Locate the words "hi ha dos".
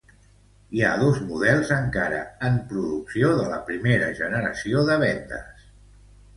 0.77-1.19